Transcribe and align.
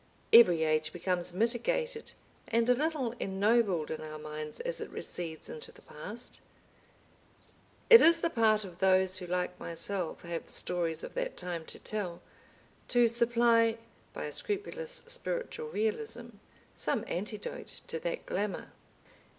Every 0.33 0.63
age 0.63 0.91
becomes 0.91 1.31
mitigated 1.31 2.13
and 2.47 2.67
a 2.67 2.73
little 2.73 3.11
ennobled 3.19 3.91
in 3.91 4.01
our 4.01 4.17
minds 4.17 4.59
as 4.61 4.81
it 4.81 4.89
recedes 4.89 5.47
into 5.47 5.71
the 5.71 5.83
past. 5.83 6.41
It 7.87 8.01
is 8.01 8.21
the 8.21 8.31
part 8.31 8.63
of 8.65 8.79
those 8.79 9.17
who 9.17 9.27
like 9.27 9.59
myself 9.59 10.23
have 10.23 10.49
stories 10.49 11.03
of 11.03 11.13
that 11.13 11.37
time 11.37 11.67
to 11.67 11.77
tell, 11.77 12.19
to 12.87 13.07
supply, 13.07 13.77
by 14.11 14.23
a 14.25 14.31
scrupulous 14.31 15.03
spiritual 15.05 15.67
realism, 15.69 16.29
some 16.75 17.03
antidote 17.07 17.81
to 17.85 17.99
that 17.99 18.25
glamour. 18.25 18.71